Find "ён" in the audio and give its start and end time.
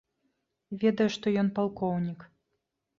1.45-1.55